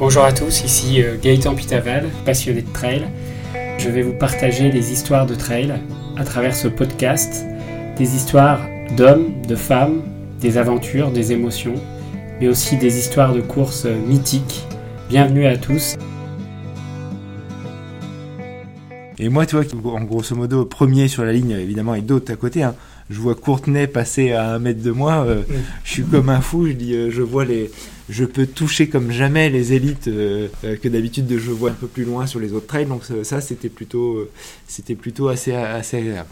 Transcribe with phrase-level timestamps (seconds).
[0.00, 3.02] Bonjour à tous, ici euh, Gaëtan Pitaval, passionné de trail.
[3.76, 5.74] Je vais vous partager des histoires de trail
[6.16, 7.44] à travers ce podcast,
[7.98, 8.60] des histoires
[8.96, 10.00] d'hommes, de femmes,
[10.40, 11.74] des aventures, des émotions,
[12.40, 14.64] mais aussi des histoires de courses mythiques.
[15.10, 15.98] Bienvenue à tous.
[19.18, 22.36] Et moi, tu vois, en grosso modo, premier sur la ligne, évidemment, et d'autres à
[22.36, 22.74] côté, hein,
[23.10, 25.42] je vois Courtenay passer à un mètre de moi, euh,
[25.84, 27.70] je suis comme un fou, je dis, euh, je vois les,
[28.10, 32.04] je peux toucher comme jamais les élites euh, que d'habitude je vois un peu plus
[32.04, 34.28] loin sur les autres trails, donc ça, c'était plutôt,
[34.66, 36.28] c'était plutôt assez, assez agréable.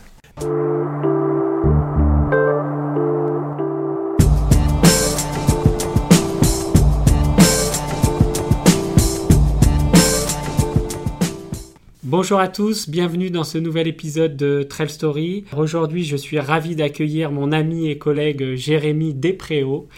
[12.03, 15.45] Bonjour à tous, bienvenue dans ce nouvel épisode de Trail Story.
[15.57, 19.89] Aujourd'hui, je suis ravi d'accueillir mon ami et collègue Jérémy Despréaux,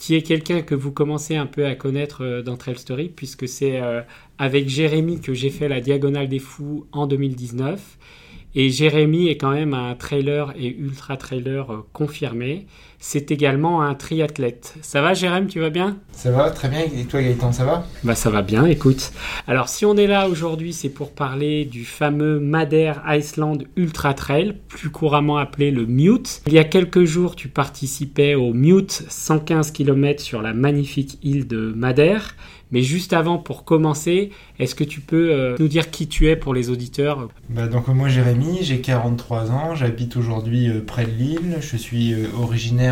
[0.00, 3.46] qui est quelqu'un que vous commencez un peu à connaître euh, dans Trail Story, puisque
[3.46, 4.00] c'est euh,
[4.38, 7.98] avec Jérémy que j'ai fait la Diagonale des Fous en 2019.
[8.54, 12.66] Et Jérémy est quand même un trailer et ultra trailer euh, confirmé.
[13.02, 14.74] C'est également un triathlète.
[14.82, 15.96] Ça va Jérémy, tu vas bien?
[16.12, 16.80] Ça va, très bien.
[16.80, 17.86] Et toi Gaëtan, ça va?
[18.04, 19.12] Bah ça va bien, écoute.
[19.48, 24.54] Alors si on est là aujourd'hui, c'est pour parler du fameux Madère Iceland Ultra Trail,
[24.68, 26.42] plus couramment appelé le Mute.
[26.46, 31.48] Il y a quelques jours, tu participais au Mute 115 km sur la magnifique île
[31.48, 32.34] de Madère.
[32.72, 36.36] Mais juste avant, pour commencer, est-ce que tu peux euh, nous dire qui tu es
[36.36, 37.28] pour les auditeurs?
[37.48, 42.12] Bah Donc moi Jérémy, j'ai 43 ans, j'habite aujourd'hui euh, près de Lille, je suis
[42.12, 42.89] euh, originaire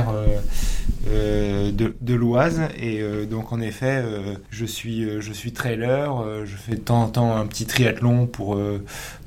[1.06, 2.62] de, de l'Oise.
[2.80, 4.02] Et donc en effet
[4.50, 8.56] je suis je suis trailer, je fais de temps en temps un petit triathlon pour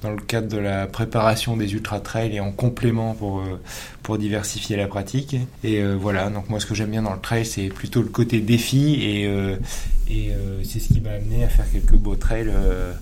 [0.02, 3.44] dans le cadre de la préparation des ultra trails et en complément pour
[4.04, 5.36] pour diversifier la pratique.
[5.64, 6.30] Et voilà.
[6.30, 9.58] Donc moi ce que j'aime bien dans le trail c'est plutôt le côté défi et
[10.10, 10.32] et
[10.64, 12.94] c'est ce qui m'a amené à faire quelques beaux trails euh,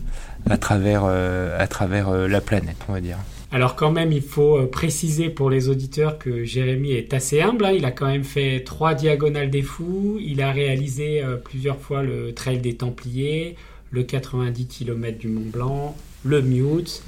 [0.49, 3.17] à travers, euh, à travers euh, la planète, on va dire.
[3.51, 7.65] Alors quand même, il faut préciser pour les auditeurs que Jérémy est assez humble.
[7.65, 7.71] Hein.
[7.71, 10.19] Il a quand même fait trois diagonales des fous.
[10.21, 13.55] Il a réalisé plusieurs fois le trail des Templiers,
[13.89, 17.01] le 90 km du Mont Blanc, le Mute.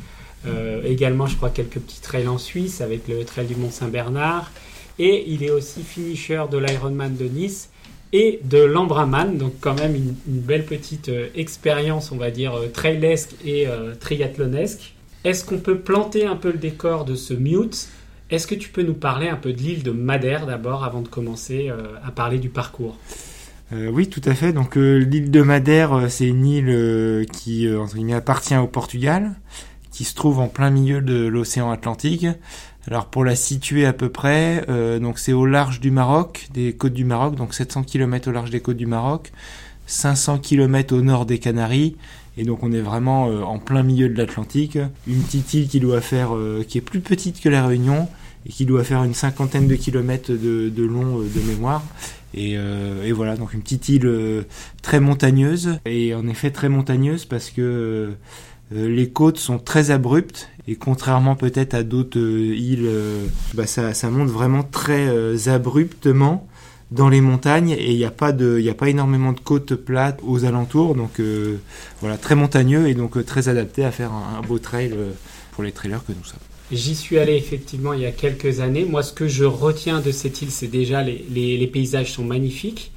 [0.84, 4.52] également, je crois, quelques petits trails en Suisse avec le trail du Mont Saint-Bernard.
[4.98, 7.70] Et il est aussi finisher de l'Ironman de Nice
[8.14, 12.68] et de l'Ambraman, donc quand même une, belle petite euh, expérience, on va dire, euh,
[12.68, 14.94] trailesque et euh, triathlonesque.
[15.24, 17.90] Est-ce qu'on peut planter un peu le décor de ce mute?
[18.30, 21.08] Est-ce que tu peux nous parler un peu de l'île de Madère d'abord avant de
[21.08, 21.70] commencer
[22.04, 22.98] à parler du parcours?
[23.74, 24.54] Oui, tout à fait.
[24.54, 29.36] Donc l'île de Madère, c'est une île qui entre appartient au Portugal,
[29.92, 32.26] qui se trouve en plein milieu de l'océan Atlantique.
[32.88, 36.74] Alors pour la situer à peu près, euh, donc c'est au large du Maroc, des
[36.74, 39.32] côtes du Maroc, donc 700 km au large des côtes du Maroc,
[39.86, 41.96] 500 km au nord des Canaries,
[42.38, 44.78] et donc on est vraiment euh, en plein milieu de l'Atlantique.
[45.08, 48.08] Une petite île qui doit faire, euh, qui est plus petite que la Réunion
[48.46, 51.84] et qui doit faire une cinquantaine de kilomètres de, long de mémoire.
[52.34, 54.10] Et, et, voilà, donc une petite île
[54.82, 58.16] très montagneuse, et en effet très montagneuse parce que
[58.74, 63.68] euh, les côtes sont très abruptes et contrairement peut-être à d'autres euh, îles, euh, bah,
[63.68, 66.48] ça, monte vraiment très abruptement
[66.92, 69.76] dans les montagnes et il n'y a pas de il a pas énormément de côtes
[69.76, 71.22] plates aux alentours donc
[72.02, 74.94] voilà très montagneux et donc très adapté à faire un, beau trail
[75.54, 76.40] pour les trailers que nous sommes.
[76.72, 78.86] J'y suis allé effectivement il y a quelques années.
[78.86, 82.92] Moi, ce que je retiens de cette île, c'est déjà les, les, paysages sont magnifiques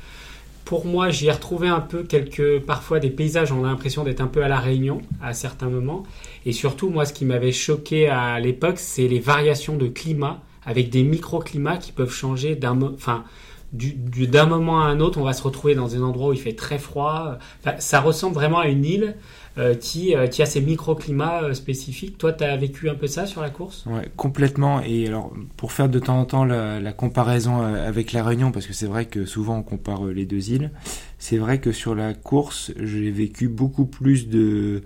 [0.65, 4.23] pour moi, j'y ai retrouvé un peu quelques, parfois des paysages, on a l'impression d'être
[4.23, 6.05] un peu à la Réunion à certains moments.
[6.47, 10.89] Et surtout, moi, ce qui m'avait choqué à l'époque, c'est les variations de climat avec
[10.89, 13.25] des microclimats qui peuvent changer d'un, enfin,
[13.75, 15.19] d'un moment à un autre.
[15.19, 17.39] On va se retrouver dans un endroit où il fait très froid.
[17.79, 19.17] ça ressemble vraiment à une île
[19.57, 22.19] euh, qui, euh, qui a ses microclimats euh, spécifiques.
[22.19, 23.85] Toi, tu as vécu un peu ça sur la course?
[23.87, 24.83] Ouais, complètement.
[24.83, 28.73] Et alors, pour faire de temps en temps la, comparaison avec la Réunion, parce que
[28.73, 30.73] c'est vrai que souvent on compare les deux îles,
[31.21, 34.83] c'est vrai que sur la course, j'ai vécu beaucoup plus de,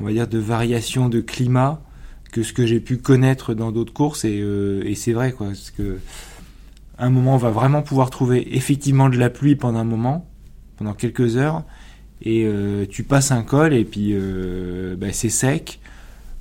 [0.00, 1.80] on va dire, de variations de climat
[2.32, 4.24] que ce que j'ai pu connaître dans d'autres courses.
[4.24, 4.38] Et,
[4.84, 5.98] et c'est vrai, quoi, parce que
[7.06, 10.28] un moment, on va vraiment pouvoir trouver effectivement de la pluie pendant un moment,
[10.76, 11.64] pendant quelques heures
[12.22, 15.80] et euh, tu passes un col et puis euh, bah, c'est sec,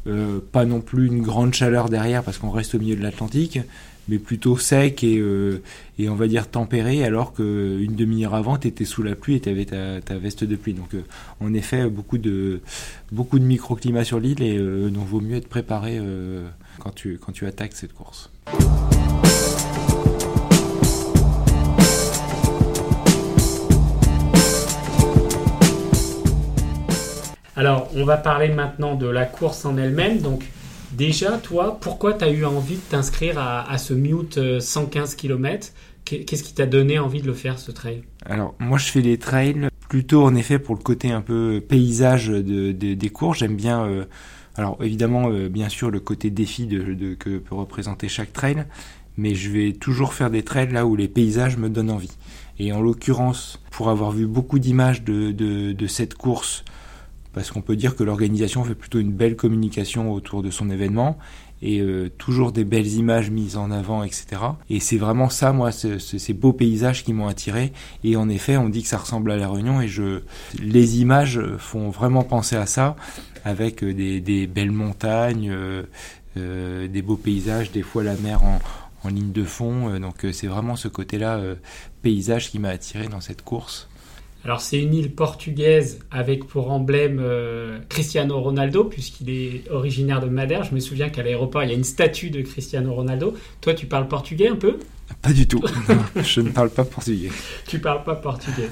[0.07, 3.59] euh, pas non plus une grande chaleur derrière parce qu'on reste au milieu de l'Atlantique,
[4.09, 5.21] mais plutôt sec et,
[5.99, 9.41] et on va dire tempéré alors qu'une demi-heure avant tu étais sous la pluie et
[9.41, 10.73] tu avais ta, veste de pluie.
[10.73, 10.95] Donc
[11.41, 12.61] en effet beaucoup de,
[13.11, 14.57] beaucoup de microclimats sur l'île et
[14.89, 16.01] donc vaut mieux être préparé
[16.79, 18.31] quand, tu, quand tu attaques cette course.
[27.57, 30.19] Alors, on va parler maintenant de la course en elle-même.
[30.19, 30.45] Donc,
[30.91, 35.73] déjà, toi, pourquoi tu as eu envie de t'inscrire à, ce Mute 115 km
[36.05, 38.03] Qu'est-ce qui t'a donné envie de le faire, ce trail?
[38.25, 42.27] Alors, moi, je fais les trails plutôt, en effet, pour le côté un peu paysage
[42.27, 43.39] de, des courses.
[43.39, 43.83] J'aime bien...
[43.85, 44.05] Euh,
[44.55, 48.65] alors évidemment, euh, bien sûr, le côté défi que peut représenter chaque trail,
[49.15, 52.15] mais je vais toujours faire des trails là où les paysages me donnent envie.
[52.59, 56.65] Et en l'occurrence, pour avoir vu beaucoup d'images de, de, cette course,
[57.37, 61.19] parce qu'on peut dire que l'organisation fait plutôt une belle communication autour de son événement,
[61.61, 64.25] et euh, toujours des belles images mises en avant, etc.
[64.71, 67.73] Et c'est vraiment ça, moi, ces beaux paysages qui m'ont attiré.
[68.03, 70.21] Et en effet, on dit que ça ressemble à la Réunion, et je,
[70.59, 72.95] les images font vraiment penser à ça,
[73.45, 78.59] avec euh, des, belles montagnes, euh, des beaux paysages, des fois la mer en,
[79.03, 79.99] en ligne de fond.
[79.99, 81.39] Donc c'est vraiment ce côté-là,
[82.01, 83.87] paysage, qui m'a attiré dans cette course.
[84.47, 87.21] Alors c'est une île portugaise avec pour emblème
[87.89, 90.63] Cristiano Ronaldo puisqu'il est originaire de Madère.
[90.63, 93.33] Je me souviens qu'à l'aéroport il y a une statue de Cristiano Ronaldo.
[93.59, 94.77] Toi tu parles portugais un peu?
[95.21, 95.61] Pas du tout.
[96.15, 97.29] je ne parle pas portugais.
[97.67, 98.69] tu parles pas portugais.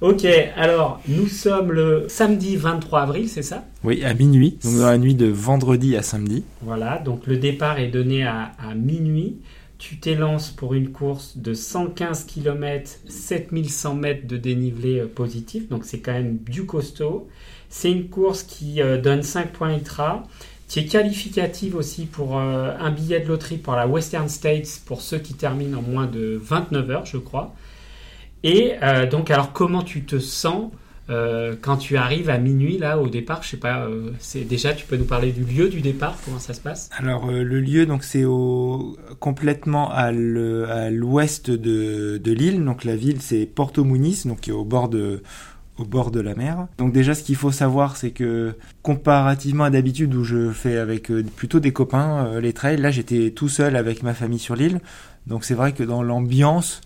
[0.00, 0.24] Ok,
[0.56, 3.66] alors nous sommes le samedi 23 avril, c'est ça?
[3.84, 6.44] Oui, à minuit, donc dans la nuit de vendredi à samedi.
[6.62, 9.36] Voilà, donc le départ est donné à, à minuit
[9.80, 15.86] tu t'élances pour une course de 115 km, 7100 mètres de dénivelé euh, positif, donc
[15.86, 17.28] c'est quand même du costaud.
[17.70, 20.24] C'est une course qui euh, donne 5 points ITRA,
[20.68, 25.00] qui est qualificative aussi pour euh, un billet de loterie pour la Western States pour
[25.00, 27.54] ceux qui terminent en moins de 29 heures, je crois.
[28.42, 28.72] Et
[29.10, 30.70] donc, alors comment tu te sens
[31.10, 34.12] euh, quand tu arrives à minuit là au départ, je sais pas, euh,
[34.48, 36.88] déjà tu peux nous parler du lieu du départ, comment ça se passe?
[36.96, 38.24] Alors euh, le lieu donc c'est
[39.18, 44.54] complètement à l'ouest de, de l'île, donc la ville c'est Porto Muniz, donc qui est
[44.54, 45.22] au bord de
[45.78, 46.68] au bord de la mer.
[46.78, 51.10] Donc déjà ce qu'il faut savoir c'est que comparativement à d'habitude où je fais avec
[51.36, 54.80] plutôt des copains les trails, là j'étais tout seul avec ma famille sur l'île.
[55.26, 56.82] Donc c'est vrai que dans l'ambiance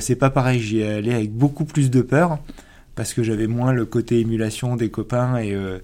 [0.00, 2.38] c'est pas pareil, j'y allais avec beaucoup plus de peur
[2.94, 5.78] parce que j'avais moins le côté émulation des copains et, euh,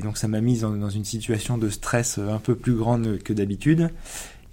[0.00, 3.90] donc ça m'a mise dans, une situation de stress un peu plus grande que d'habitude.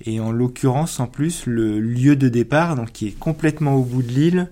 [0.05, 4.01] Et en l'occurrence, en plus, le lieu de départ, donc qui est complètement au bout
[4.01, 4.49] de l'île,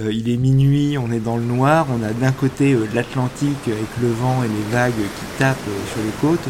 [0.00, 3.66] euh, il est minuit, on est dans le noir, on a d'un côté euh, l'Atlantique
[3.66, 5.58] avec le vent et les vagues qui tapent
[5.92, 6.48] sur les côtes,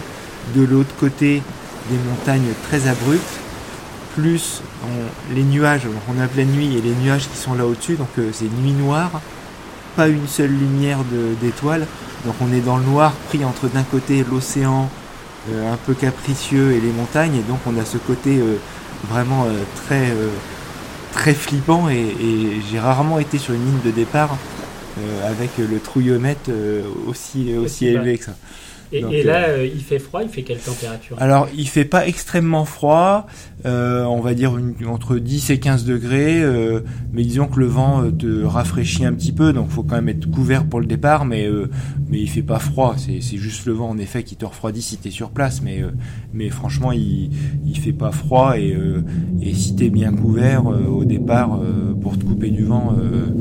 [0.55, 1.43] de l'autre côté
[1.91, 3.41] des montagnes très abruptes,
[4.15, 4.63] plus
[5.35, 8.51] les nuages, on a pleine nuit et les nuages qui sont là au-dessus, donc c'est
[8.61, 9.21] nuit noire,
[9.97, 10.99] pas une seule lumière
[11.41, 11.87] d'étoiles.
[12.25, 14.89] Donc on est dans le noir, pris entre d'un côté l'océan
[15.51, 18.57] euh, un peu capricieux et les montagnes, et donc on a ce côté euh,
[19.09, 20.13] vraiment euh, très
[21.13, 21.89] très flippant.
[21.89, 22.07] Et,
[22.71, 24.37] j'ai rarement été sur une ligne de départ
[25.29, 26.51] avec le trouillomètre
[27.07, 28.33] aussi aussi élevé que ça.
[28.93, 31.17] Et, là, euh, euh, il fait froid, il fait quelle température?
[31.21, 33.27] Alors, il fait pas extrêmement froid,
[33.65, 34.57] euh, on va dire
[34.87, 36.43] entre 10 et 15 degrés,
[37.13, 40.31] mais disons que le vent te rafraîchit un petit peu, donc faut quand même être
[40.31, 41.49] couvert pour le départ, mais
[42.09, 44.99] mais il fait pas froid, c'est juste le vent en effet qui te refroidit si
[44.99, 45.83] tu es sur place, mais
[46.33, 47.31] mais franchement, il
[47.67, 48.77] il fait pas froid et
[49.43, 51.61] et si es bien couvert au départ
[52.01, 52.97] pour te couper du vent,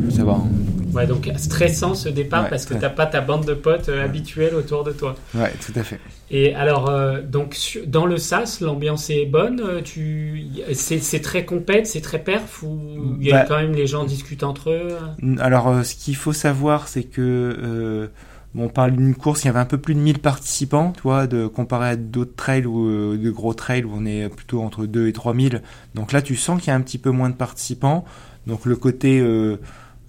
[0.09, 0.33] ça va.
[0.33, 0.64] Hein.
[0.95, 4.55] Ouais, donc stressant ce départ parce que t'as pas ta bande de potes euh, habituelle
[4.55, 5.15] autour de toi.
[5.33, 5.99] Ouais, tout à fait.
[6.31, 9.59] Et alors, euh, donc dans le SAS, l'ambiance est bonne.
[9.59, 13.73] Euh, tu, c'est très compète, c'est très perf ou il y a bah, quand même
[13.73, 14.97] les gens discutent entre eux.
[15.39, 18.09] Alors, ce qu'il faut savoir, c'est que
[18.53, 21.27] Bon, on parle d'une course, il y avait un peu plus de 1000 participants, toi,
[21.27, 25.09] de comparé à d'autres trails ou de gros trails où on est plutôt entre 2
[25.09, 25.61] et 3000.
[25.93, 28.05] Donc là, tu sens qu'il y a un petit peu moins de participants.
[28.47, 29.57] Donc le côté euh,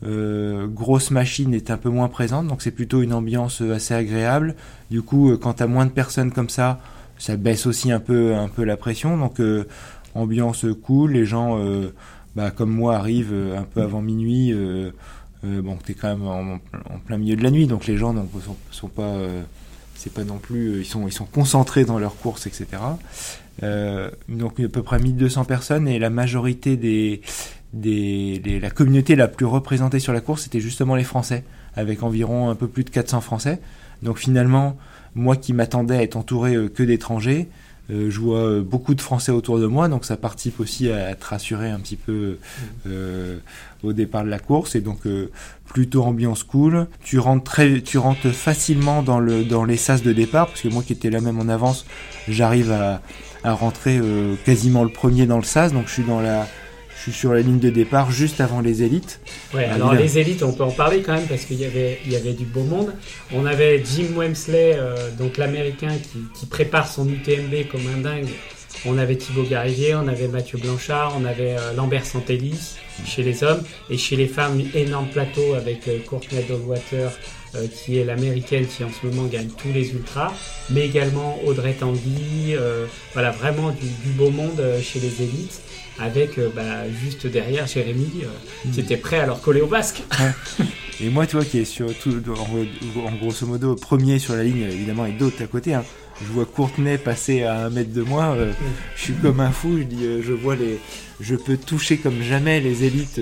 [0.03, 4.55] grosse machine est un peu moins présente, donc c'est plutôt une ambiance assez agréable.
[4.91, 6.81] Du coup, euh, quand t'as moins de personnes comme ça,
[7.19, 9.17] ça baisse aussi un peu, un peu la pression.
[9.17, 9.67] Donc euh,
[10.15, 11.59] ambiance cool, les gens,
[12.35, 14.55] bah, comme moi, arrivent un peu avant minuit.
[15.43, 16.59] bon, t'es quand même en,
[17.05, 19.15] plein milieu de la nuit, donc les gens donc, sont, sont pas,
[19.95, 22.67] c'est pas non plus, ils sont, ils sont concentrés dans leurs courses, etc.
[23.62, 27.21] donc à peu près 1200 personnes et la majorité des
[27.83, 32.54] la communauté la plus représentée sur la course, c'était justement les Français, avec environ un
[32.54, 33.61] peu plus de 400 Français.
[34.02, 34.76] Donc finalement,
[35.14, 37.49] moi qui m'attendais à être entouré euh, que d'étrangers,
[37.90, 41.14] euh, je vois euh, beaucoup de Français autour de moi, donc ça participe aussi à,
[41.14, 42.38] te rassurer un petit peu
[43.83, 44.75] au départ de la course.
[44.75, 45.02] Et donc
[45.64, 46.87] plutôt ambiance cool.
[47.02, 50.68] Tu rentres très, tu rentres facilement dans le dans les sas de départ, parce que
[50.68, 51.87] moi qui étais là même en avance,
[52.28, 53.00] j'arrive à,
[53.45, 54.00] à rentrer
[54.45, 56.47] quasiment le premier dans le sas, donc je suis dans la
[56.97, 59.21] je suis sur la ligne de départ juste avant les élites.
[59.55, 62.12] Ouais, alors les élites, on peut en parler quand même parce qu'il y avait, il
[62.12, 62.93] y avait du beau monde.
[63.33, 65.93] On avait Jim Wemsley, euh, donc l'américain
[66.35, 68.29] qui, prépare son UTMB comme un dingue.
[68.87, 72.55] On avait Thibaut Garivier, on avait Mathieu Blanchard, on avait euh, Lambert Santelli
[73.05, 77.11] chez les hommes et chez les femmes, énorme plateau avec euh, Courtney Dollwater
[77.73, 80.31] qui est l'américaine qui en ce moment gagne tous les ultras,
[80.69, 82.55] mais également Audrey Tanguy,
[83.15, 85.62] voilà vraiment du, du beau monde chez les élites
[85.99, 88.85] avec euh, bah, juste derrière Jérémy euh, qui mm.
[88.85, 90.03] était prêt à leur coller au basque.
[91.00, 94.62] Et moi, tu vois, qui est sur tout, en, grosso modo premier sur la ligne,
[94.62, 95.75] évidemment, avec d'autres à côté.
[95.75, 95.85] Hein.
[96.23, 98.35] Je vois Courtenay passer à un mètre de moi.
[98.37, 98.55] Euh, mm.
[98.97, 99.79] je suis comme un fou.
[99.79, 100.79] Je dis, je vois les,
[101.21, 103.21] je peux toucher comme jamais les élites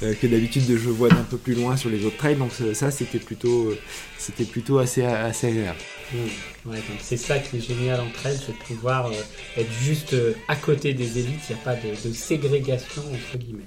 [0.00, 2.36] que d'habitude je vois d'un peu plus loin sur les autres trails.
[2.36, 3.72] Donc ça, c'était plutôt,
[4.18, 5.78] c'était plutôt assez, assez agréable.
[6.12, 6.70] Mmh.
[6.70, 9.12] Ouais, c'est ça qui est génial entre elles, c'est de pouvoir euh,
[9.56, 13.38] être juste euh, à côté des élites, il n'y a pas de, de, ségrégation entre
[13.38, 13.64] guillemets.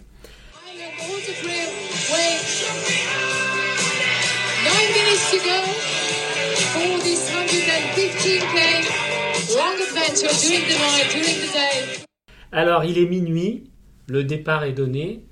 [12.54, 13.70] Alors il est minuit,
[14.08, 15.26] le départ est donné.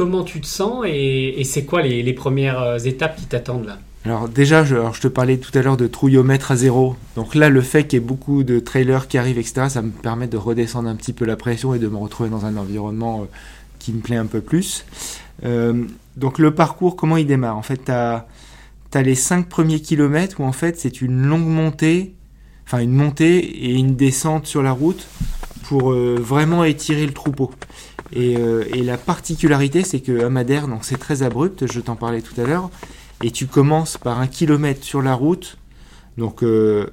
[0.00, 3.78] Comment tu te sens et, c'est quoi les, premières euh, étapes qui t'attendent là?
[4.06, 6.96] Alors déjà, je, je, te parlais tout à l'heure de trouillomètre à zéro.
[7.16, 9.90] Donc là, le fait qu'il y ait beaucoup de trailers qui arrivent, etc., ça me
[9.90, 13.20] permet de redescendre un petit peu la pression et de me retrouver dans un environnement
[13.20, 13.24] euh,
[13.78, 14.86] qui me plaît un peu plus.
[15.44, 15.84] Euh,
[16.16, 17.58] donc le parcours, comment il démarre?
[17.58, 22.14] En fait, tu as, les 5 premiers kilomètres où en fait c'est une longue montée,
[22.66, 25.06] enfin une montée et une descente sur la route
[25.64, 27.50] pour vraiment étirer le troupeau.
[28.16, 32.38] Euh, et, la particularité, c'est que Madère, donc c'est très abrupt, je t'en parlais tout
[32.40, 32.70] à l'heure,
[33.22, 35.58] et tu commences par un kilomètre sur la route,
[36.18, 36.86] donc euh,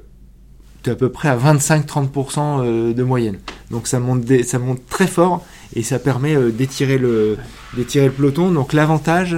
[0.83, 3.39] tu es à peu près à 25-30% euh, de moyenne.
[3.71, 5.45] Donc ça monte, ça monte très fort
[5.75, 7.37] et ça permet d'étirer le,
[7.75, 8.51] le peloton.
[8.51, 9.37] Donc l'avantage,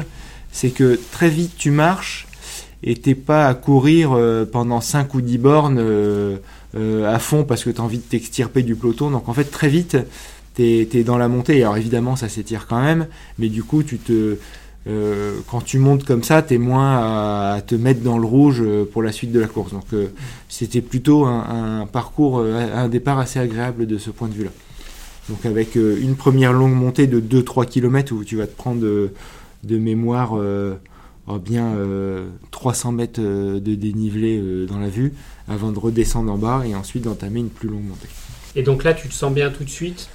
[0.51, 2.27] c'est que très vite tu marches
[2.83, 4.15] et t'es pas à courir
[4.51, 6.39] pendant 5 ou 10 bornes
[6.77, 9.09] à fond parce que tu as envie de t'extirper du peloton.
[9.09, 9.97] Donc en fait très vite
[10.55, 11.61] t'es es dans la montée.
[11.63, 14.37] Alors évidemment, ça s'étire quand même, mais du coup, tu te,
[14.87, 18.61] euh, quand tu montes comme ça, tu es moins à, te mettre dans le rouge
[18.61, 19.71] euh, pour la suite de la course.
[19.71, 20.07] Donc euh,
[20.47, 24.51] c'était plutôt un, parcours, un départ assez agréable de ce point de vue-là.
[25.27, 29.77] Donc avec une première longue montée de 2-3 km où tu vas te prendre de,
[29.77, 31.75] mémoire oh, bien
[32.49, 35.13] 300 mètres de dénivelé dans la vue
[35.47, 38.07] avant de redescendre en bas et ensuite d'entamer une plus longue montée.
[38.55, 40.09] Et donc là, tu te sens bien tout de suite?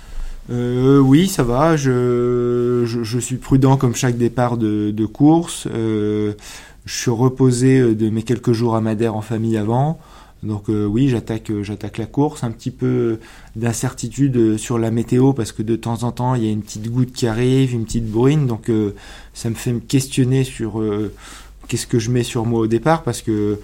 [0.50, 1.76] Euh, oui, ça va.
[1.76, 5.66] Je, je, suis prudent comme chaque départ de, de course.
[5.72, 6.34] Euh,
[6.84, 9.98] je suis reposé euh, de mes quelques jours à Madère en famille avant.
[10.42, 12.44] Donc euh, oui, j'attaque, euh, j'attaque la course.
[12.44, 13.18] Un petit peu
[13.56, 16.90] d'incertitude sur la météo parce que de temps en temps il y a une petite
[16.90, 18.46] goutte qui arrive, une petite bruine.
[18.46, 18.70] Donc
[19.32, 20.82] ça me fait me questionner sur
[21.68, 23.58] qu'est-ce que je mets sur moi au départ parce que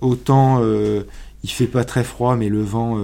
[0.00, 0.62] autant
[1.44, 2.96] il fait pas très froid, mais le vent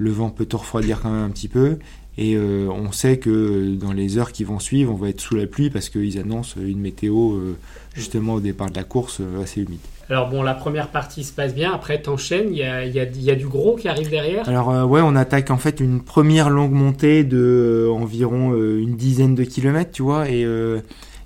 [0.00, 1.78] le vent peut te refroidir quand même un petit peu.
[2.18, 5.36] Et euh, on sait que dans les heures qui vont suivre, on va être sous
[5.36, 7.56] la pluie parce qu'ils annoncent une météo euh,
[7.94, 9.78] justement au départ de la course euh, assez humide.
[10.08, 13.30] Alors bon, la première partie se passe bien, après t'enchaînes, il y a, y, y
[13.30, 14.48] a, du gros qui arrive derrière.
[14.48, 19.44] Alors ouais, on attaque en fait une première longue montée de environ une dizaine de
[19.44, 20.44] kilomètres, tu vois, et,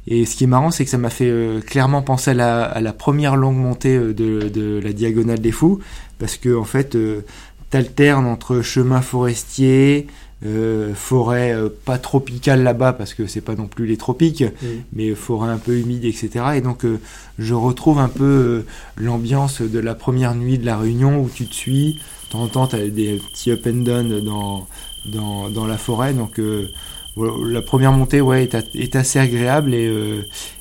[0.06, 1.32] et ce qui est marrant, c'est que ça m'a fait
[1.66, 5.78] clairement penser à la, à la, première longue montée de, de, la Diagonale des Fous,
[6.18, 6.94] parce que en fait
[7.74, 10.06] t'alternes entre chemin forestier,
[10.46, 14.44] euh, forêt euh, pas tropicale là-bas parce que c'est pas non plus les tropiques,
[14.92, 16.30] mais forêt un peu humide, etc.
[16.54, 17.00] Et donc euh,
[17.40, 18.64] je retrouve un peu
[18.96, 22.46] l'ambiance de la première nuit de la Réunion où tu te suis, de temps en
[22.46, 24.68] temps tu as des petits up and down dans,
[25.06, 26.40] dans, dans la forêt, donc
[27.16, 29.92] la première montée ouais est, assez agréable et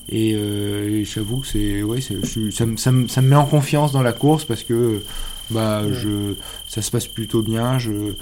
[0.10, 2.16] et, j'avoue que c'est ouais ça,
[2.52, 2.66] ça,
[3.08, 5.04] ça, me met en confiance dans la course parce que
[5.50, 6.34] bah, je,
[6.68, 7.80] ça se passe plutôt bien.
[7.80, 8.14] Je,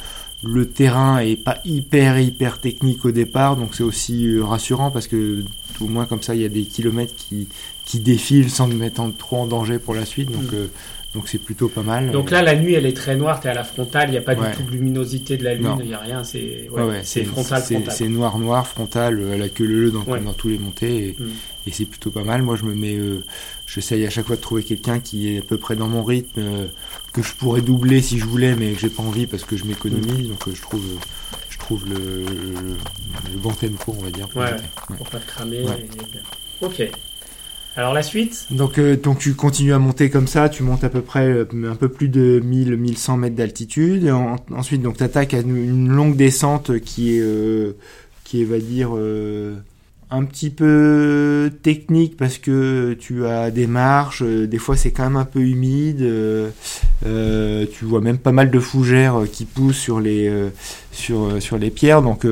[0.43, 5.07] le terrain est pas hyper hyper technique au départ, donc c'est aussi euh, rassurant parce
[5.07, 5.43] que
[5.75, 7.47] tout au moins comme ça il y a des kilomètres qui,
[7.85, 10.31] qui défilent sans me mettre trop en danger pour la suite.
[10.31, 10.55] Donc, mm.
[10.55, 10.67] euh,
[11.13, 12.10] Donc c'est plutôt pas mal.
[12.12, 14.18] Donc là, la nuit, elle est très noire, tu es à la frontale, il n'y
[14.18, 14.50] a pas Ouais.
[14.51, 17.62] du tout de luminosité de la lune, il n'y a rien, c'est ouais, c'est frontal,
[18.08, 21.10] noir, noir, frontal, euh, à la queue leu dans, dans tous les montées.
[21.10, 21.30] Et, Mm.
[21.68, 22.41] et c'est plutôt pas mal.
[22.44, 22.96] Moi, je me mets.
[22.96, 23.24] euh,
[23.68, 26.39] J'essaye à chaque fois de trouver quelqu'un qui est à peu près dans mon rythme,
[26.41, 26.65] euh,
[27.13, 29.63] que je pourrais doubler si je voulais, mais que j'ai pas envie parce que je
[29.65, 30.27] m'économise.
[30.30, 30.98] Donc euh, je trouve, euh,
[31.50, 32.75] je trouve le, le,
[33.34, 34.27] le bon tempo, on va dire.
[34.30, 34.41] pour.
[34.98, 35.60] Pour pas cramer.
[35.60, 36.65] Et.
[36.65, 36.89] Ok.
[37.77, 38.47] Alors la suite?
[38.51, 41.45] Donc, euh, donc tu continues à monter comme ça, tu montes à peu près euh,
[41.69, 44.11] un peu plus de 1000-1100 mètres d'altitude.
[44.53, 47.77] Ensuite, donc tu attaques à une, longue descente qui est, euh,
[48.25, 48.91] qui est, va dire,
[50.12, 55.03] un petit peu technique parce que tu as des marches, euh, des fois c'est quand
[55.03, 56.50] même un peu humide, euh,
[57.06, 60.32] euh, tu vois même pas mal de fougères qui poussent sur les,
[60.91, 62.01] sur, les pierres.
[62.01, 62.27] Donc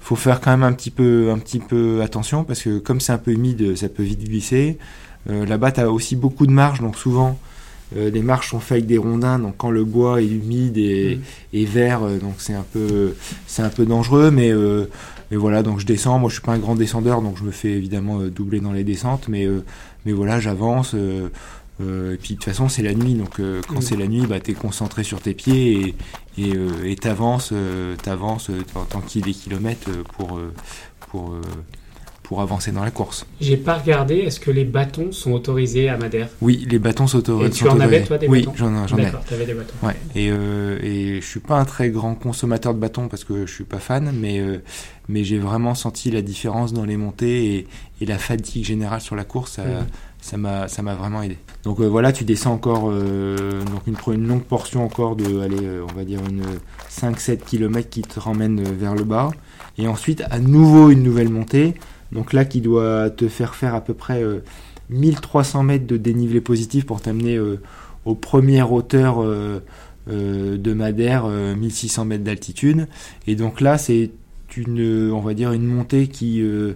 [0.00, 3.12] faut faire quand même un petit peu, un petit peu attention parce que comme c'est
[3.12, 4.78] un peu humide, ça peut vite glisser.
[5.26, 7.38] Là-bas, tu as aussi beaucoup de marches, donc souvent
[7.96, 11.16] euh, les marches sont faites avec des rondins, donc quand le bois est humide et,
[11.16, 11.20] Mm.
[11.56, 13.14] et vert, euh, donc c'est un peu,
[13.46, 14.86] c'est un peu dangereux, mais, euh,
[15.30, 16.18] mais voilà, donc je descends.
[16.18, 18.72] Moi, je suis pas un grand descendeur, donc je me fais évidemment euh, doubler dans
[18.72, 19.64] les descentes, mais, euh,
[20.06, 20.92] mais voilà, j'avance.
[20.94, 21.28] euh,
[21.82, 23.82] euh, et puis de toute façon, c'est la nuit, donc euh, quand Mm.
[23.82, 25.94] c'est la nuit, bah, tu es concentré sur tes pieds et
[26.38, 30.52] et euh, et t'avances, euh, t'avances euh, tant, qu'il y ait des kilomètres pour euh,
[31.10, 31.40] pour euh,
[32.30, 33.26] pour avancer dans la course.
[33.40, 36.28] J'ai pas regardé, est-ce que les bâtons sont autorisés à Madère?
[36.40, 38.04] Oui, les bâtons s'auto- Et tu sont en avais, autorisés.
[38.06, 38.52] toi, des Oui, bâtons?
[38.56, 38.86] j'en ai.
[38.86, 39.02] J'en ai.
[39.02, 39.74] D'accord, tu avais des bâtons.
[39.82, 39.96] Ouais.
[40.14, 43.52] Et, euh, et je suis pas un très grand consommateur de bâtons parce que je
[43.52, 44.58] suis pas fan, mais euh,
[45.08, 47.66] mais j'ai vraiment senti la différence dans les montées et,
[48.00, 49.54] et la fatigue générale sur la course.
[49.54, 49.86] Ça, Mhm.
[50.20, 51.36] ça m'a ça m'a vraiment aidé.
[51.64, 55.92] Donc euh, voilà, tu descends encore euh, donc une, longue portion encore de allez, on
[55.96, 56.44] va dire une
[56.88, 59.30] 5-7 km qui te ramène vers le bas
[59.78, 61.74] et ensuite à nouveau une nouvelle montée.
[62.12, 64.40] Donc là qui doit te faire faire à peu près euh,
[64.90, 67.60] 1300 mètres de dénivelé positif pour t'amener euh,
[68.04, 69.62] aux premières hauteurs euh,
[70.08, 72.88] euh, de Madère, euh, 1600 mètres d'altitude.
[73.26, 74.10] Et donc là, c'est
[74.56, 76.72] une, on va dire, une montée qui euh,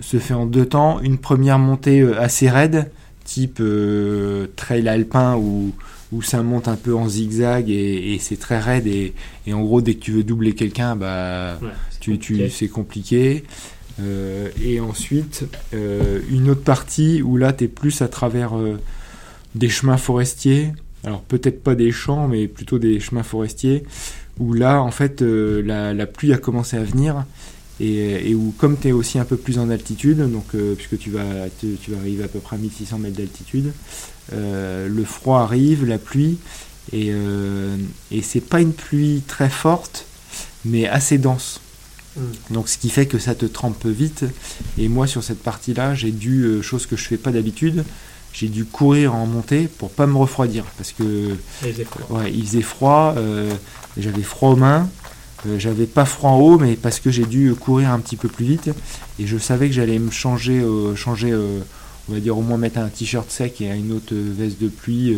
[0.00, 1.00] se fait en deux temps.
[1.00, 2.90] Une première montée euh, assez raide,
[3.24, 5.72] type euh, trail alpin où,
[6.12, 8.86] où ça monte un peu en zigzag et, et c'est très raide.
[8.86, 9.14] Et,
[9.46, 13.44] et en gros, dès que tu veux doubler quelqu'un, bah, Ouais, tu, c'est compliqué.
[14.02, 18.78] Euh, et ensuite, euh, une autre partie où là, tu es plus à travers euh,
[19.54, 20.72] des chemins forestiers.
[21.04, 23.84] Alors, peut-être pas des champs, mais plutôt des chemins forestiers.
[24.38, 27.24] Où là, en fait, la, pluie a commencé à venir.
[27.80, 31.24] Et, où, comme tu es aussi un peu plus en altitude, donc, puisque tu vas,
[31.24, 33.72] vas arriver à peu près à 1600 mètres d'altitude,
[34.30, 36.38] le froid arrive, la pluie.
[36.92, 37.12] Et,
[38.12, 40.06] et c'est pas une pluie très forte,
[40.64, 41.61] mais assez dense.
[42.16, 42.20] Mm.
[42.54, 44.24] Donc ce qui fait que ça te trempe vite.
[44.78, 47.84] Et moi sur cette partie-là, j'ai dû, euh, chose que je fais pas d'habitude,
[48.32, 51.02] j'ai dû courir en montée pour pas me refroidir parce que
[51.62, 52.18] il faisait froid.
[52.20, 53.52] ouais, il faisait froid, euh,
[53.98, 54.88] j'avais froid aux mains,
[55.46, 58.28] euh, j'avais pas froid en haut, mais parce que j'ai dû courir un petit peu
[58.28, 58.70] plus vite
[59.18, 60.64] et je savais que j'allais me changer,
[60.96, 61.34] changer,
[62.08, 65.14] on va dire au moins mettre un t-shirt sec et une autre veste de pluie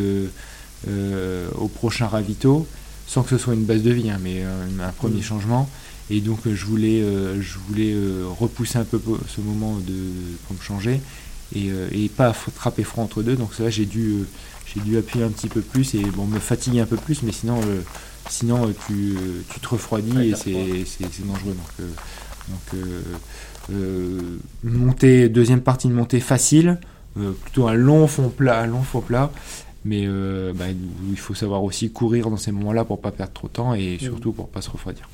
[1.59, 2.67] au prochain ravito,
[3.07, 5.23] sans que ce soit une base de vie, hein, mais un premier Mhm.
[5.23, 5.69] changement.
[6.11, 9.95] Et donc euh, je voulais, euh, je voulais euh, repousser un peu ce moment de,
[10.47, 11.01] pour me changer
[11.55, 13.37] et, et pas attraper froid entre deux.
[13.37, 14.25] Donc ça, j'ai dû,
[14.67, 17.33] j'ai dû appuyer un petit peu plus et bon, me fatiguer un peu plus, mais
[17.33, 17.61] sinon,
[18.29, 19.17] sinon tu,
[19.53, 21.55] tu te refroidis Ouais, et c'est, dangereux.
[22.49, 22.83] Donc,
[23.73, 26.79] euh, montée, deuxième partie, une montée facile,
[27.19, 29.31] euh, plutôt un long fond plat, un long fond plat.
[29.87, 30.65] Mais euh, bah,
[31.11, 33.99] il faut savoir aussi courir dans ces moments-là pour pas perdre trop de temps et
[34.01, 35.09] surtout pour pas se refroidir.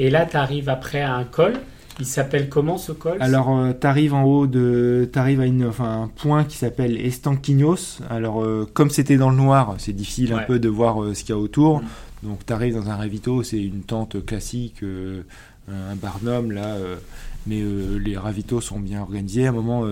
[0.00, 1.52] Et là, tu arrives après à un col.
[1.98, 3.18] Il s'appelle comment ce col?
[3.20, 8.00] Alors, euh, t'arrives en haut de, t'arrives à une, enfin, un point qui s'appelle Estanquinos.
[8.08, 10.40] Alors, euh, comme c'était dans le noir, c'est difficile Ouais.
[10.40, 11.82] un peu de voir euh, ce qu'il y a autour.
[11.82, 12.28] Mm.
[12.28, 16.76] Donc, t'arrives dans un ravito, c'est une tente classique, un barnum là,
[17.46, 17.62] mais
[17.98, 19.46] les ravitos sont bien organisés.
[19.46, 19.84] À un moment,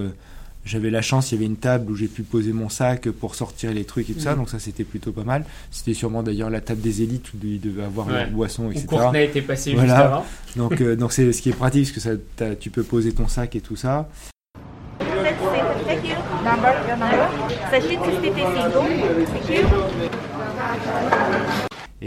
[0.64, 3.34] j'avais la chance, il y avait une table où j'ai pu poser mon sac pour
[3.34, 4.38] sortir les trucs et tout ça, Mm.
[4.38, 5.44] donc ça c'était plutôt pas mal.
[5.70, 8.12] C'était sûrement d'ailleurs la table des élites où ils devaient avoir Ouais.
[8.24, 8.86] leur boisson, Où etc.
[8.86, 9.86] Courtenay était passé Voilà.
[9.94, 10.24] juste avant.
[10.56, 13.28] Donc, euh, donc c'est ce qui est pratique parce que ça, tu peux poser ton
[13.28, 14.08] sac et tout ça.
[16.44, 17.28] Number, your number?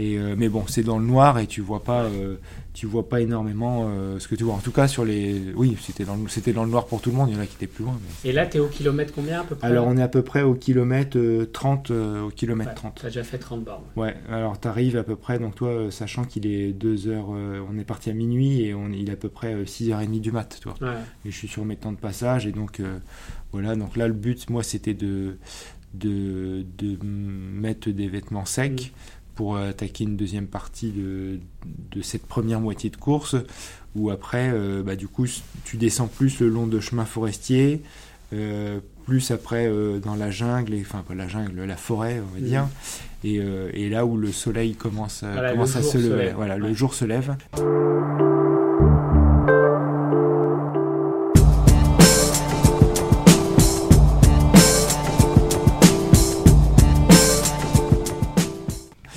[0.02, 2.36] Et euh, mais bon, c'est dans le noir et tu vois pas, euh,
[2.74, 4.54] tu vois pas énormément euh, ce que tu vois.
[4.54, 7.10] En tout cas sur les, oui, c'était dans, le- c'était dans le noir pour tout
[7.10, 7.28] le monde.
[7.30, 7.96] Il y en a qui étaient plus loin.
[8.24, 10.08] mais- Et là, tu es au kilomètre combien à peu près Alors on est à
[10.08, 12.94] peu près au kilomètre euh, 30, euh, au kilomètre Ouais, 30.
[13.00, 13.82] Tu as déjà fait 30 bornes.
[13.96, 14.14] Ouais.
[14.30, 18.10] Alors t'arrives à peu près, donc toi, sachant qu'il est 2 heures, on est parti
[18.10, 20.76] à minuit et on, il est à peu près euh, 6h30 du mat, tu vois.
[20.88, 20.96] Ouais.
[21.26, 22.80] et je suis sur mes temps de passage et donc
[23.52, 25.36] voilà donc là le but moi c'était de
[25.94, 28.92] de, de mettre des vêtements secs
[29.34, 31.38] pour attaquer une deuxième partie de,
[31.90, 33.36] de cette première moitié de course
[33.94, 35.26] où après euh, bah, du coup
[35.64, 37.82] tu descends plus le long de chemins forestiers
[38.32, 42.34] euh, plus après euh, dans la jungle, et, enfin pas la jungle, la forêt on
[42.34, 42.66] va dire,
[43.24, 46.94] et, et là où le soleil commence, Voilà, commence à se lever, voilà, le jour
[46.94, 47.36] se lève.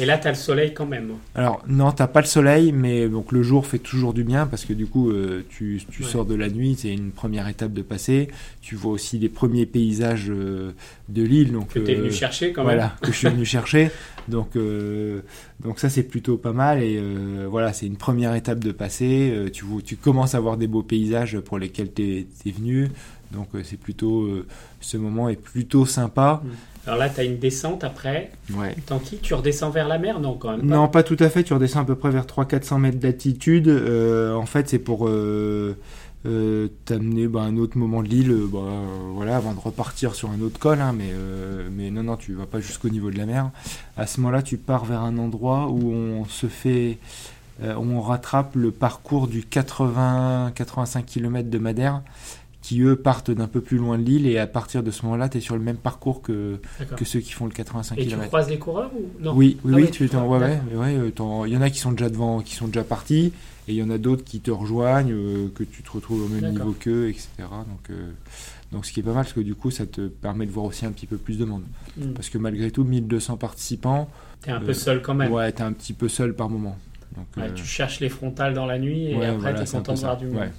[0.05, 1.13] Et là, tu as le soleil quand même.
[1.33, 4.63] Alors non, t'as pas le soleil, mais donc le jour fait toujours du bien parce
[4.63, 6.07] que du coup euh, tu, tu Ouais.
[6.07, 8.27] sors de la nuit, c'est une première étape de passer.
[8.61, 10.73] Tu vois aussi les premiers paysages euh,
[11.09, 12.75] de l'île, donc Que tu es euh, venu chercher quand même.
[12.75, 13.89] voilà que je suis venu chercher.
[14.27, 15.21] Donc euh,
[15.63, 19.31] donc ça c'est plutôt pas mal et euh, voilà c'est une première étape de passer.
[19.33, 22.89] Euh, tu tu commences à voir des beaux paysages pour lesquels t'es es venu.
[23.31, 24.45] Donc euh, c'est plutôt euh,
[24.81, 26.41] ce moment est plutôt sympa.
[26.85, 28.31] Alors là, tu as une descente après.
[28.53, 28.75] Ouais.
[28.85, 30.19] Tanti, tu redescends vers la mer?
[30.19, 30.75] Non, quand même pas.
[30.75, 31.43] Non, pas tout à fait.
[31.43, 33.67] Tu redescends à peu près vers 300-400 mètres d'altitude.
[33.67, 35.75] Euh, en fait, c'est pour euh,
[36.27, 38.59] euh, t'amener bah, un autre moment de l'île, bah,
[39.13, 40.79] voilà, avant de repartir sur un autre col.
[40.79, 41.11] hein, mais,
[41.71, 43.49] mais non, non, tu vas pas jusqu'au niveau de la mer.
[43.97, 46.99] À ce moment-là, tu pars vers un endroit où on se fait,
[47.63, 52.03] où on rattrape le parcours du 80-85 km de Madère,
[52.65, 54.25] qui eux partent d'un peu plus loin de l'île.
[54.25, 56.57] Et à partir de ce moment-là, tu es sur le même parcours que,
[56.97, 58.25] que ceux qui font le 85 Et tu km.
[58.27, 59.33] croises les coureurs ou non?
[59.35, 61.11] Oui, oui, Ah oui, tu tu ouais, ouais, ouais,
[61.47, 63.33] il y en a qui sont déjà devant, qui sont déjà partis,
[63.67, 66.27] et il y en a d'autres qui te rejoignent, euh, que tu te retrouves au
[66.27, 67.27] même niveau qu'eux, etc.
[67.39, 68.09] Donc, euh,
[68.71, 70.65] donc ce qui est pas mal, parce que du coup, ça te permet de voir
[70.65, 71.63] aussi un petit peu plus de monde.
[71.97, 72.13] Hmm.
[72.13, 74.09] Parce que malgré tout, 1200 participants,
[74.41, 75.31] T'es un Euh, peu seul quand même.
[75.31, 76.77] ouais, t'es un petit peu seul par moment.
[77.15, 80.17] Donc, tu cherches les frontales dans la nuit et après voilà, t'es content de voir
[80.17, 80.49] du monde.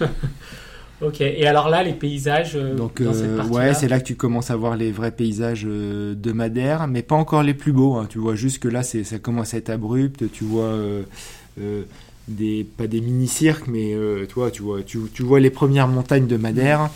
[1.02, 1.20] Ok.
[1.20, 4.16] Et alors là, les paysages euh, Donc dans cette euh, ouais, c'est là que tu
[4.16, 7.96] commences à voir les vrais paysages euh, de Madère, mais pas encore les plus beaux.
[7.96, 8.06] hein.
[8.08, 10.24] Tu vois juste que là, ça commence à être abrupt.
[10.32, 11.02] Tu vois euh,
[12.28, 13.94] des pas des mini cirques, mais
[14.28, 16.90] tu vois, tu vois, tu, tu vois les premières montagnes de Madère,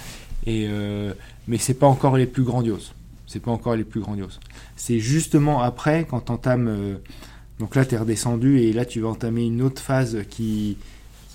[0.47, 1.13] et euh,
[1.47, 2.93] mais c'est pas encore les plus grandioses.
[3.27, 4.41] C'est pas encore les plus grandioses.
[4.77, 6.99] C'est justement après quand t'entames.
[7.61, 10.79] donc là, tu es redescendu et là, tu vas entamer une autre phase qui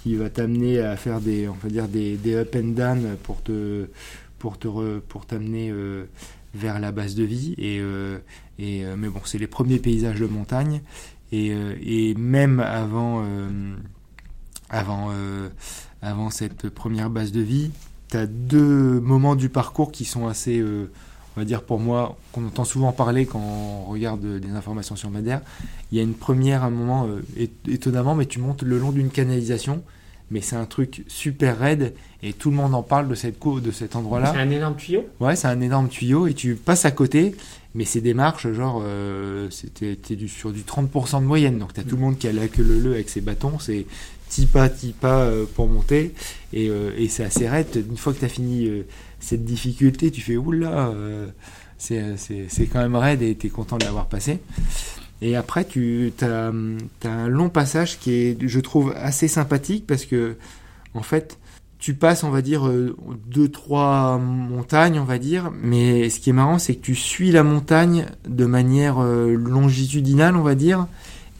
[0.05, 3.87] qui va t'amener à faire des, on va dire des, up and down pour te,
[4.37, 6.05] pour te, pour t'amener euh,
[6.53, 7.55] vers la base de vie.
[7.57, 8.19] Et, euh,
[8.59, 10.81] et euh, mais bon, c'est les premiers paysages de montagne.
[11.31, 13.25] Et, et même avant,
[14.69, 15.11] avant,
[16.03, 17.71] avant cette première base de vie,
[18.11, 20.63] tu as deux moments du parcours qui sont assez,
[21.35, 25.09] on va dire pour moi, qu'on entend souvent parler quand on regarde des informations sur
[25.09, 25.41] Madère.
[25.91, 29.09] Il y a une première, un moment euh, étonnamment, mais tu montes le long d'une
[29.09, 29.83] canalisation,
[30.31, 31.93] mais c'est un truc super raide
[32.23, 34.31] et tout le monde en parle de cette cour, de cet endroit-là.
[34.33, 35.03] C'est un énorme tuyau?
[35.19, 37.35] Ouais, c'est un énorme tuyau et tu passes à côté,
[37.75, 41.59] mais c'est des marches, genre, euh, c'était du, sur du 30% de moyenne.
[41.59, 43.85] Donc t'as tout le monde qui a la queue le le avec ses bâtons, c'est
[44.29, 46.13] petit pas, petit pas euh, pour monter
[46.53, 47.85] et, euh, et c'est assez raide.
[47.89, 48.69] Une fois que t'as fini
[49.25, 51.27] cette difficulté, tu fais oula, euh,
[51.77, 54.39] c'est quand même raide et t'es content de l'avoir passé.
[55.21, 56.51] Et après, tu as,
[57.05, 60.35] un long passage qui est, je trouve, assez sympathique parce que,
[60.93, 61.39] en fait,
[61.79, 62.95] tu passes, on va dire, euh,
[63.27, 65.51] deux, trois montagnes, on va dire.
[65.61, 70.35] Mais ce qui est marrant, c'est que tu suis la montagne de manière euh, longitudinale,
[70.35, 70.87] on va dire.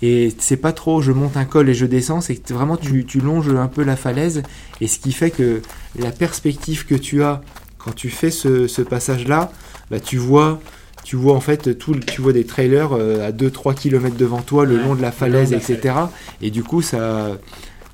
[0.02, 3.06] Et c'est pas trop, je monte un col et je descends, c'est que vraiment tu,
[3.06, 4.44] tu longes un peu la falaise.
[4.82, 5.62] Et ce qui fait que
[5.98, 7.42] la perspective que tu as
[7.86, 9.52] quand tu fais ce, ce passage-là,
[9.92, 10.60] bah, tu vois
[11.04, 14.66] tu vois en fait tout, tu vois des trailers euh, à 2-3 km devant toi
[14.66, 15.96] le Ouais, long de la falaise, long de la etc.
[16.42, 17.38] Et du coup, ça,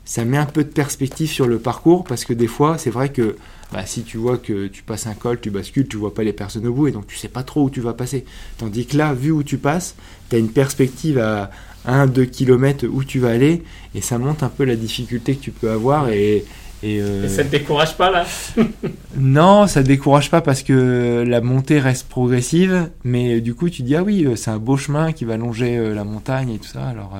[0.05, 3.09] ça met un peu de perspective sur le parcours parce que des fois, c'est vrai
[3.09, 3.35] que
[3.73, 6.31] bah, si tu vois que tu passes un col, tu bascules, tu vois pas les
[6.31, 8.23] personnes au bout et donc tu sais pas trop où tu vas passer.
[8.57, 9.95] Tandis que là, vu où tu passes,
[10.29, 11.51] tu as une perspective à
[11.85, 15.51] 1-2 km où tu vas aller et ça monte un peu la difficulté que tu
[15.51, 16.45] peux avoir et.
[16.83, 18.25] Et, euh, Et ça te décourage pas là
[19.17, 23.95] non, ça décourage pas parce que la montée reste progressive, mais du coup tu dis
[23.95, 26.67] ah oui, euh, c'est un beau chemin qui va longer euh, la montagne et tout
[26.67, 27.17] ça, alors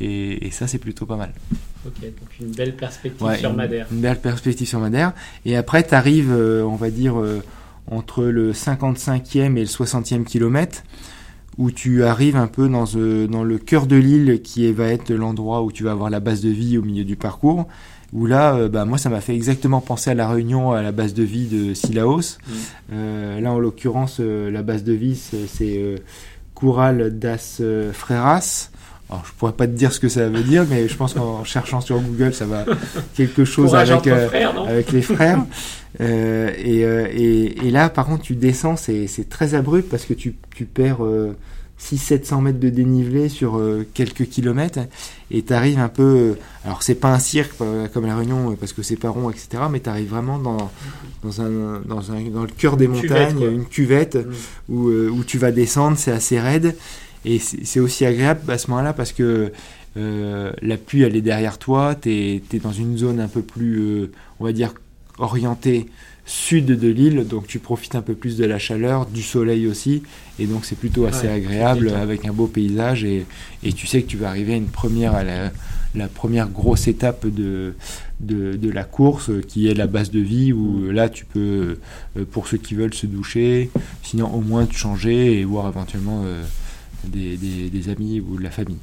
[0.00, 1.32] et, et ça c'est plutôt pas mal.
[1.86, 3.86] Ok, donc une belle perspective Ouais, sur une- Madère.
[3.92, 5.12] Une, belle perspective sur Madère.
[5.44, 7.14] Et après tu arrives, on va dire,
[7.90, 10.82] entre le 55e et le 60e kilomètre,
[11.58, 15.62] où tu arrives un peu dans, dans le cœur de l'île qui va être l'endroit
[15.62, 17.68] où tu vas avoir la base de vie au milieu du parcours.
[18.14, 20.92] Où là, euh, bah, moi, ça m'a fait exactement penser à la réunion à la
[20.92, 22.38] base de vie de Silaos.
[22.46, 22.52] Mm.
[22.92, 25.96] Euh, là, en l'occurrence, euh, la base de vie, c'est euh,
[26.54, 27.60] Coural das
[27.92, 28.70] Freiras.
[29.10, 31.42] alors, je pourrais pas te dire ce que ça veut dire, mais je pense qu'en
[31.44, 32.64] cherchant sur Google, ça va
[33.16, 34.54] quelque chose avec, frères,
[34.92, 35.44] les frères.
[35.98, 40.66] Et, et, et là, par contre, tu descends, c'est très abrupt parce que tu, tu
[40.66, 40.98] perds
[41.80, 44.80] 600-700 mètres de dénivelé sur euh, quelques kilomètres
[45.30, 46.02] et tu arrives un peu.
[46.02, 46.34] euh,
[46.64, 47.52] alors, c'est pas un cirque
[47.92, 49.64] comme la Réunion euh, parce que c'est pas rond, etc.
[49.70, 50.70] Mais tu arrives vraiment dans,
[51.22, 54.74] dans, un, dans, un, dans le cœur des Une montagnes, une cuvette Mm.
[54.74, 56.76] où, où tu vas descendre, c'est assez raide.
[57.26, 59.50] Et c'est aussi agréable à ce moment-là parce que
[59.96, 63.78] euh, la pluie, elle est derrière toi, tu es, dans une zone un peu plus,
[63.80, 64.74] euh, on va dire,
[65.18, 65.86] orientée
[66.26, 70.02] sud de l'île, donc tu profites un peu plus de la chaleur, du soleil aussi,
[70.38, 73.26] et donc c'est plutôt assez Ouais, agréable avec un beau paysage, et,
[73.62, 75.52] et tu sais que tu vas arriver à une première, à la,
[75.94, 77.74] la première grosse étape de,
[78.20, 81.78] de, de la course, qui est la base de vie, où euh, là tu peux,
[82.16, 83.70] euh, pour ceux qui veulent se doucher,
[84.02, 86.42] sinon au moins te changer et voir éventuellement euh,
[87.10, 88.78] des, amis ou de la famille.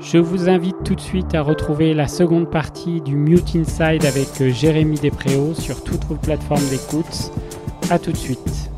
[0.00, 4.28] Je vous invite tout de suite à retrouver la seconde partie du Mute Inside avec
[4.40, 7.30] euh, Jérémy Despréaux sur toutes vos plateformes d'écoute.
[7.90, 8.70] A tout de suite.